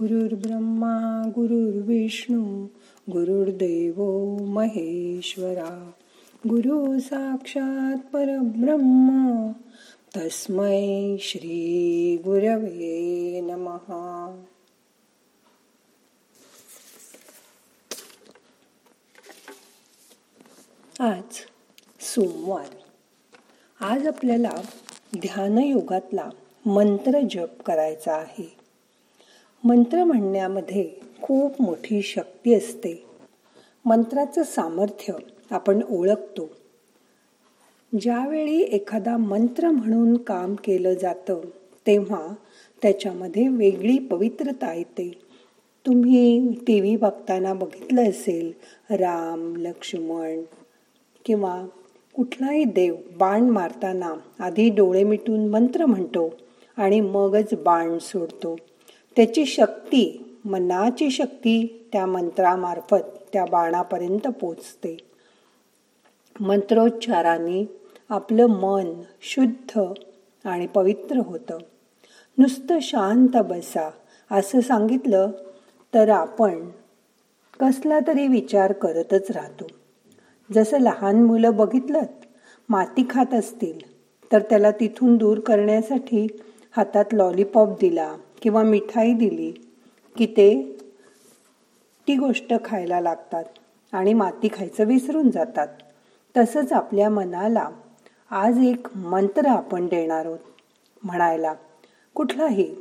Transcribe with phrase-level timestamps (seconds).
[0.00, 2.64] गुरुर्ब्रह्मा गुरुर्विष्णू
[3.10, 4.02] गुरुर्देव
[4.44, 5.90] महेश्वरा।
[6.48, 9.50] गुरु साक्षात परब्रह्म
[10.16, 14.44] तस्मै श्री गुरवे नमहा
[21.00, 21.36] आज
[22.00, 22.66] सोमवार.
[23.80, 24.52] आज आपल्याला
[25.16, 26.30] ध्यानयोगातला
[26.66, 28.59] मंत्र जप करायचा आहे.
[29.64, 30.90] मंत्र म्हणण्यामध्ये
[31.22, 33.06] खूप मोठी शक्ती असते.
[33.84, 35.12] मंत्राचं सामर्थ्य
[35.50, 36.50] आपण ओळखतो.
[38.00, 41.40] ज्यावेळी एखादा मंत्र म्हणून काम केलं जातं
[41.86, 42.34] तेव्हा
[42.82, 45.12] त्याच्यामध्ये वेगळी पवित्रता येते.
[45.86, 48.52] तुम्ही टी व्ही बघताना बघितलं असेल
[48.90, 50.42] राम लक्ष्मण
[51.24, 51.66] किंवा
[52.14, 56.34] कुठलाही देव बाण मारताना आधी डोळे मिटून मंत्र म्हणतो
[56.76, 58.56] आणि मगच बाण सोडतो.
[59.16, 64.96] त्याची शक्ती मनाची शक्ती त्या मंत्रामार्फत त्या बाणापर्यंत पोचते.
[66.40, 67.64] मंत्रोच्चाराने
[68.08, 69.80] आपलं मन शुद्ध
[70.44, 71.58] आणि पवित्र होतं.
[72.38, 73.90] नुसतं शांत बसा
[74.30, 75.30] असं सांगितलं
[75.94, 76.68] तर आपण
[77.60, 79.66] कसला तरी विचार करतच राहतो.
[80.54, 82.00] जसं लहान मुलं बघितलं
[82.68, 83.78] माती खात असतील
[84.32, 86.26] तर त्याला तिथून दूर करण्यासाठी
[86.76, 89.50] हातात लॉलीपॉप दिला किंवा मिठाई दिली
[90.16, 90.76] की ते
[92.08, 93.44] ती गोष्ट खायला लागतात
[93.92, 95.68] आणि माती खायचं विसरून जातात.
[96.36, 97.68] तसंच आपल्या मनाला
[98.30, 100.38] आज एक मंत्र आपण देणार आहोत.
[101.02, 101.54] म्हणायला
[102.14, 102.74] कुठलाही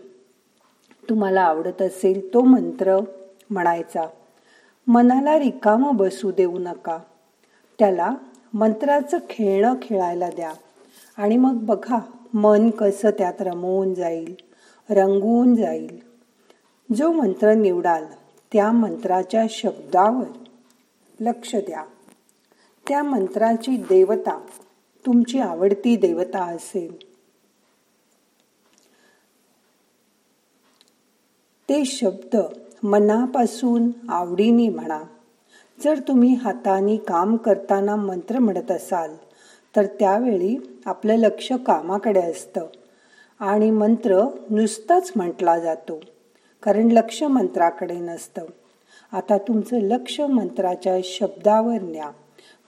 [1.10, 3.00] तुम्हाला आवडत असेल तो मंत्र
[3.50, 4.06] म्हणायचा
[4.88, 6.98] मनाला रिकामं बसू देऊ नका.
[7.80, 8.16] त्याला
[8.54, 10.52] मंत्राचं खेळणं खेळायला द्या
[11.18, 12.00] आणि मग बघा
[12.34, 14.36] मन कसं त्यात रमवून जाईल.
[14.90, 16.00] रंगवून जाईल.
[16.96, 18.06] जो मंत्र निवडाल
[18.54, 20.28] त्या मंत्राच्या शब्दावर
[21.20, 21.86] लक्ष द्या.
[22.88, 24.46] त्या मंत्राची देवता
[25.06, 27.10] तुमची आवडती देवता असेल.
[31.70, 32.38] ते शब्द
[32.84, 35.04] मनापासून आवडीने म्हणा.
[35.84, 39.16] जर तुम्ही हाताने काम करताना मंत्र म्हणत असाल
[39.76, 42.66] तर त्यावेळी आपलं लक्ष कामाकडे असतं.
[43.40, 46.00] आणि मंत्र नुसताच म्हटला जातो
[46.64, 48.42] कारण लक्ष मंत्राकडे नसतं.
[49.12, 52.12] आता तुमचं लक्ष मंत्राच्या शब्दावर न्या.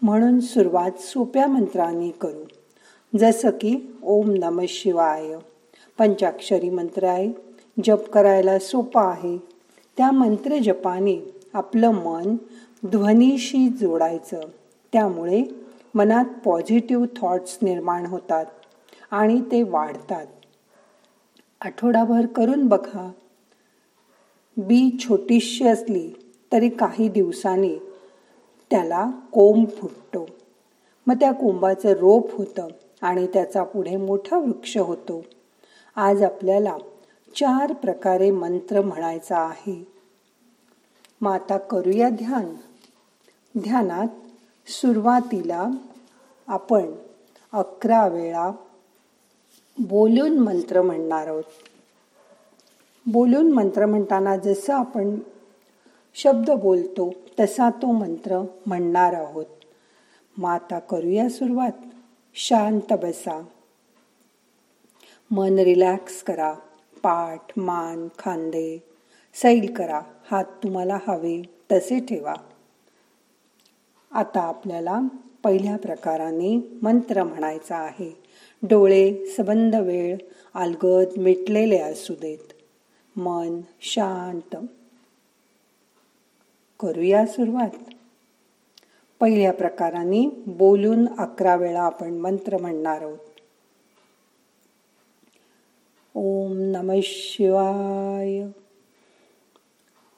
[0.01, 2.45] म्हणून सुरुवात सोप्या मंत्राने करू.
[3.19, 5.23] जसं की ओम नम शिवाय.
[5.97, 7.31] पंचाक्षरी मंत्र आहे.
[7.83, 9.37] जप करायला सोपा आहे.
[9.97, 12.35] त्या मंत्र जपाने आपलं मन
[12.85, 14.41] ध्वनीशी जोडायचं.
[14.93, 15.43] त्यामुळे
[15.95, 18.45] मनात पॉझिटिव्ह थॉट्स निर्माण होतात
[19.11, 20.25] आणि ते वाढतात.
[21.61, 23.11] आठवडाभर करून बघा.
[24.57, 26.11] बी छोटीशी असली
[26.51, 27.75] तरी काही दिवसांनी
[28.71, 30.27] त्याला कोंब फुटतो.
[31.07, 32.67] मग त्या कोंबाचं रोप होतं
[33.01, 35.25] आणि त्याचा पुढे मोठा वृक्ष होतो.
[35.95, 36.77] आज आपल्याला
[37.35, 39.87] चार प्रकारे मंत्र म्हणायचा आहे.
[41.21, 42.55] मग आता करूया ध्यान.
[43.59, 44.07] ध्यानात
[44.69, 45.67] सुरुवातीला
[46.47, 46.91] आपण
[47.53, 48.51] अकरा वेळा
[49.79, 51.43] बोलून मंत्र म्हणणार आहोत.
[53.05, 55.19] बोलून मंत्र म्हणताना जसं आपण
[56.15, 59.45] शब्द बोलतो तसा तो मंत्र म्हणणार आहोत.
[60.37, 61.71] मग आता करूया सुरुवात.
[62.33, 63.43] शांत बसा.
[65.31, 66.53] मन रिलॅक्स करा.
[67.03, 68.83] पाठ मान खांदे
[69.33, 70.01] सैल करा.
[70.31, 72.33] हात तुम्हाला हवे तसे ठेवा.
[74.11, 74.99] आता आपल्याला
[75.43, 78.20] पहिल्या प्रकाराने मंत्र म्हणायचा आहे.
[78.63, 80.17] डोळे सबंध वेळ
[80.53, 82.53] अलगद मिटलेले असू देत
[83.15, 84.55] मन शांत.
[86.79, 87.69] करूया सुरुवात.
[89.19, 93.17] पहिल्या प्रकाराने बोलून अकरा वेळा आपण मंत्र म्हणणार आहोत.
[96.15, 98.43] ओम नम शिवाय.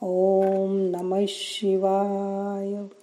[0.01, 3.02] ओम नम शिवाय.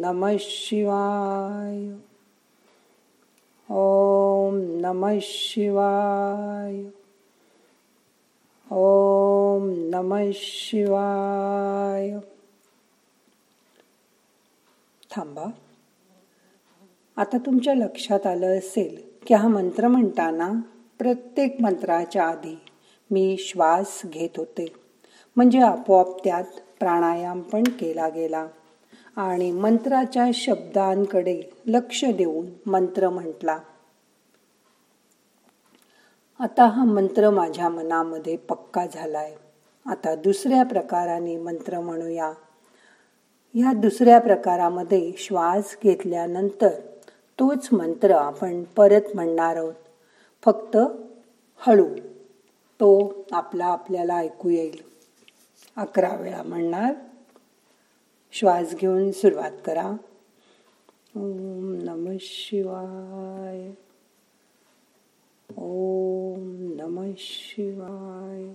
[0.11, 1.93] नम शिवाय।
[3.69, 6.83] ओम नम शिवाय।
[8.71, 12.11] ओम नम शिवाय।
[15.11, 15.45] थांबा।
[17.17, 20.51] आता तुमच्या लक्षात आलं असेल की हा मंत्र म्हणताना
[20.99, 22.59] प्रत्येक मंत्राच्या आधी
[23.11, 24.65] मी श्वास घेत होते.
[25.35, 28.47] म्हणजे आपोआप त्यात प्राणायाम पण केला गेला.
[29.15, 33.59] आणि मंत्राच्या शब्दांकडे लक्ष देऊन मंत्र म्हटला.
[36.39, 39.35] आता हा मंत्र माझ्या मनामध्ये पक्का झालाय.
[39.85, 42.33] आता दुसऱ्या प्रकाराने मंत्र म्हणूया.
[43.53, 46.69] या दुसऱ्या प्रकारामध्ये श्वास घेतल्यानंतर
[47.39, 49.73] तोच मंत्र आपण परत म्हणणार आहोत.
[50.45, 50.77] फक्त
[51.57, 51.85] हळू.
[52.79, 54.81] तो आपला आपल्याला ऐकू येईल.
[55.77, 56.93] अकरा वेळा म्हणणार.
[58.33, 59.97] श्वास घेऊन सुरुवात करा.
[61.17, 63.71] ओम नम शिवाय.
[65.57, 68.53] ओम नम शिवाय.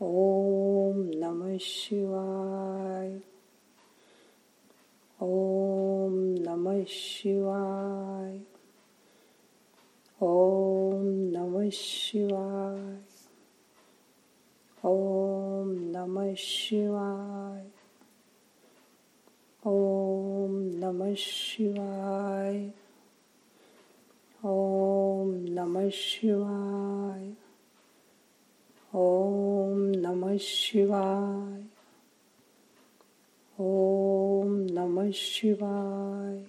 [0.00, 3.18] ओम नम शिवाय.
[5.22, 8.38] ओम नम शिवाय.
[10.22, 12.96] ओम नम शिवाय.
[14.84, 15.35] ओम
[15.96, 17.70] नम शिवाय।
[19.66, 22.72] ओम नम शिवाय।
[24.44, 27.32] ओम नम शिवाय।
[28.94, 31.64] ओम नम शिवाय।
[33.60, 36.46] ओम नम शिवाय।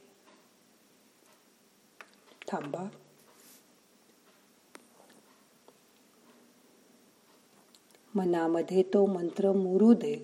[2.53, 2.89] थांबा।
[8.17, 10.15] मनामध्ये तो मंत्र मुरू दे.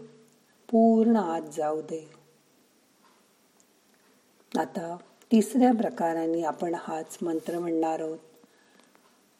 [0.71, 2.09] पूर्ण आत जाऊ दे.
[4.57, 4.97] आता
[5.31, 8.17] तिसऱ्या प्रकाराने आपण हाच मंत्र म्हणणार आहोत.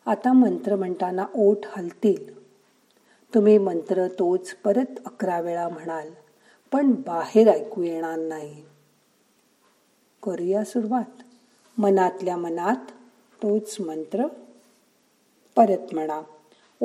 [0.06, 2.44] आता मंत्र म्हणताना ओठ हलतील.
[3.34, 6.12] तुम्ही मंत्र तोच परत अकरा वेळा म्हणाल
[6.72, 8.64] पण बाहेर ऐकू येणार नाही.
[10.24, 11.22] करूया सुरुवात.
[11.78, 12.92] मनातल्या मनात
[13.44, 14.28] तोच मंत्र
[15.56, 16.22] परत म्हणा.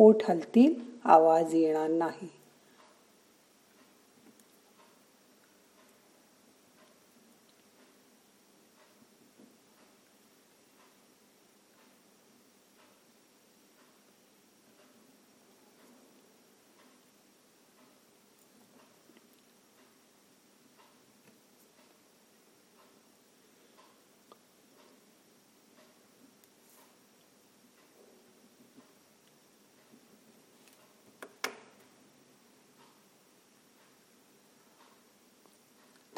[0.00, 0.74] ओठ हलतील
[1.04, 2.28] आवाज येणार नाही.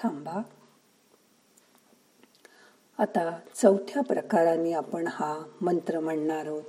[0.03, 0.43] थांबा.
[2.99, 6.63] आता चौथ्या प्रकाराने आपण हा मंत्र म्हणणार आहोत.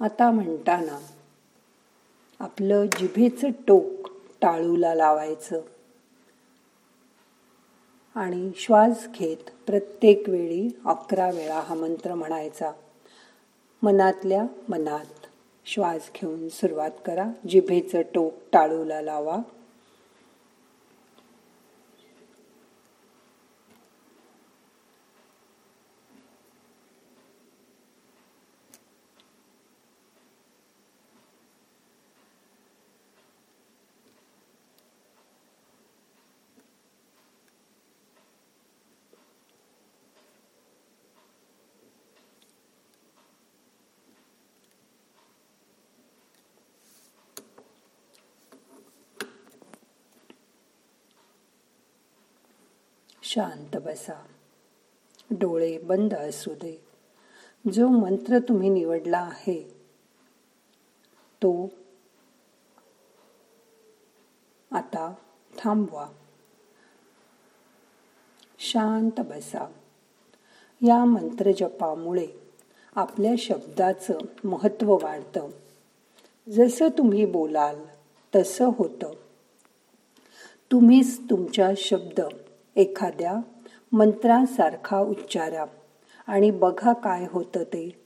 [0.00, 0.98] आता म्हणताना
[2.40, 4.08] आपलं जिभेचं टोक
[4.42, 5.60] टाळूला लावायचं.
[8.14, 12.72] आणि श्वास घेत प्रत्येक वेळी अकरा वेळा हा मंत्र म्हणायचा.
[13.82, 15.26] मनातल्या मनात
[15.66, 17.26] श्वास घेऊन सुरुवात करा.
[17.48, 19.38] जिभेचं टोक टाळूला लावा.
[53.28, 54.26] शांत बसा.
[55.30, 56.84] डोळे बंद असू दे.
[57.72, 59.74] जो मंत्र तुम्ही निवडला आहे
[61.42, 61.70] तो
[64.72, 65.14] आता
[65.58, 66.06] थांबवा.
[68.58, 69.72] शांत बसा.
[70.86, 72.26] या मंत्रजपामुळे
[72.94, 75.48] आपल्या शब्दाचं महत्त्व वाढतं.
[76.48, 77.80] जसं तुम्ही बोलाल
[78.36, 79.12] तसं होतं.
[80.72, 82.20] तुम्हीच तुमच्या शब्द
[82.76, 83.40] एखाद्या
[83.92, 85.64] मंत्रासारखा उच्चारा
[86.26, 88.02] आणि बघा काय होतं ते.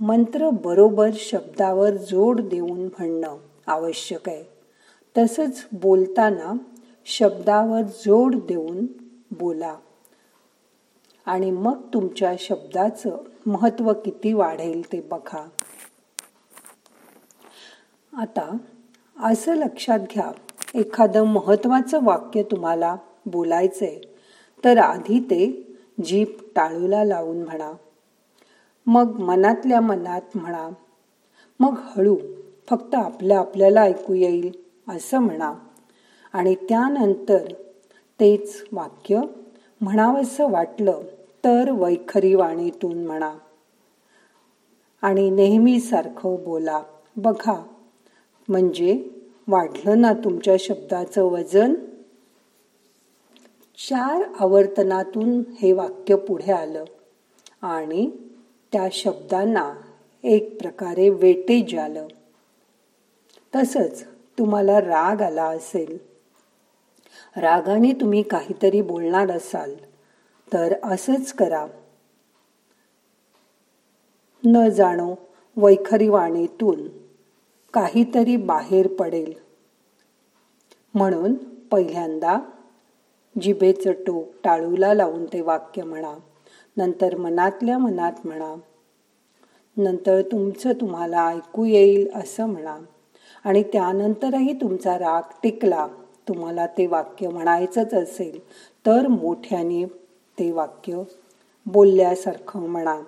[0.00, 3.36] मंत्र बरोबर शब्दावर जोड देऊन म्हणणं
[3.66, 4.44] आवश्यक आहे.
[5.18, 6.56] तसंच बोलताना
[7.06, 8.86] शब्दावर जोड देऊन
[9.30, 9.76] बोला.
[11.26, 15.48] आणि मग तुमच्या शब्दाचं महत्त्व किती वाढेल ते बघा.
[18.16, 18.56] आता
[19.22, 20.30] असं लक्षात घ्या
[20.74, 22.96] एखादं महत्त्वाचं वाक्य तुम्हाला
[23.26, 24.00] बोलायचंय
[24.64, 27.72] तर आधी ते जीप टाळूला लावून म्हणा.
[28.86, 30.68] मग मनातल्या मनात म्हणा
[31.60, 32.16] मग हळू
[32.70, 34.50] फक्त आपल्या आपल्याला ऐकू येईल
[34.88, 35.54] असं म्हणा.
[36.32, 37.52] आणि त्यानंतर
[38.20, 39.20] तेच वाक्य
[39.80, 41.00] म्हणावंसं वाटलं
[41.44, 43.34] तर वैखरी वाणीतून म्हणा.
[45.02, 46.82] आणि नेहमीसारखं बोला
[47.16, 47.66] बघा
[48.48, 49.08] म्हणजे
[49.48, 51.74] वाढलं ना तुमच्या शब्दाचं वजन?
[53.78, 56.84] चार आवर्तनातून हे वाक्य पुढे आलं.
[57.62, 58.10] आणि
[58.72, 59.74] त्या शब्दांना
[60.22, 62.06] एक प्रकारे वेटेज आलं.
[63.56, 64.04] तसंच
[64.38, 65.98] तुम्हाला राग आला असेल.
[67.36, 69.74] रागाने तुम्ही काहीतरी बोलणार असाल
[70.52, 71.66] तर असंच करा.
[74.46, 75.14] न जाणो
[75.56, 76.88] वैखरी वाणीतून
[77.72, 79.34] काहीतरी बाहेर पडेल.
[80.94, 82.38] म्हणून पहिल्यांदा
[83.42, 86.14] जिभेचं टोक टाळूला लावून ते वाक्य म्हणा.
[86.76, 88.54] नंतर मनातल्या मनात म्हणा.
[89.76, 92.78] नंतर तुमचं तुम्हाला ऐकू येईल असं म्हणा.
[93.44, 95.86] आणि त्यानंतरही तुमचा राग टिकला
[96.28, 98.38] तुम्हाला ते वाक्य म्हणायचंच असेल
[98.86, 99.84] तर मोठ्याने
[100.38, 101.02] ते वाक्य
[101.66, 103.00] बोलल्यासारखं म्हणा.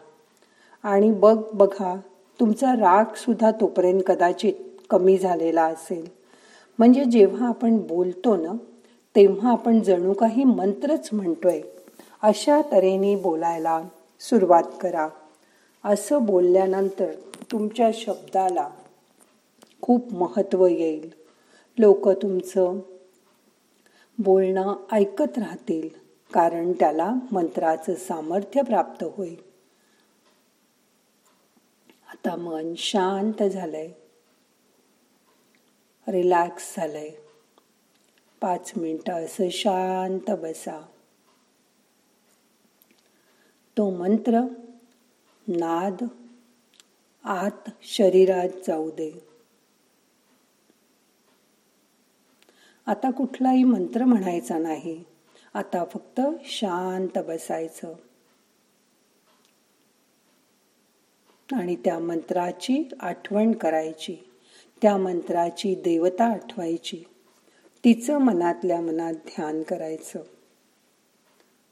[0.82, 1.96] आणि बघ बघा
[2.40, 4.52] तुमचा राग सुद्धा तोपर्यंत कदाचित
[4.90, 6.08] कमी झालेला असेल.
[6.78, 8.52] म्हणजे जेव्हा आपण बोलतो ना
[9.16, 11.62] तेव्हा आपण जणू काही मंत्रच म्हणतोय.
[12.22, 13.82] अशा तऱ्हेने बोलायला
[14.20, 15.08] सुरुवात करा.
[15.84, 17.12] असं बोलल्यानंतर
[17.52, 18.70] तुमच्या शब्दाला
[19.82, 21.10] खूप महत्त्व येईल.
[21.78, 22.78] लोक तुमचं
[24.18, 25.88] बोलणं ऐकत राहतील
[26.32, 29.36] कारण त्याला मंत्राचं सामर्थ्य प्राप्त होईल.
[32.08, 33.88] आता मन शांत झालंय.
[36.08, 37.10] रिलॅक्स झालंय.
[38.40, 40.86] पाच मिनिटं असं शांत बसा.
[43.76, 44.40] तो मंत्र
[45.48, 46.04] नाद
[47.24, 49.28] आत शरीरात जाऊ दे.
[52.86, 55.04] आता कुठलाही मंत्र म्हणायचा नाही.
[55.54, 57.94] आता फक्त शांत बसायचं.
[61.52, 64.16] आणि त्या मंत्राची आठवण करायची.
[64.82, 67.04] त्या मंत्राची देवता आठवायची.
[67.86, 70.22] तिचं मनातल्या मनात ध्यान करायचं.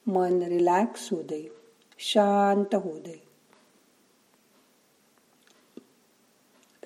[0.06, 1.48] मन रिलॅक्स होऊ दे
[1.98, 3.22] शांत होऊ दे.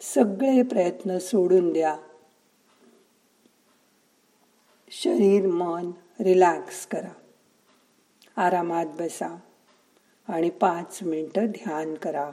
[0.00, 1.98] सगळे प्रयत्न सोडून द्या.
[4.90, 7.12] शरीर मन रिलॅक्स करा.
[8.36, 9.36] आरामात बसा
[10.28, 12.32] आणि पाच मिनटं ध्यान करा.